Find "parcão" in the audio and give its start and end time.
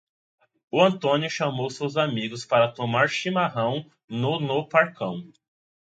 4.67-5.31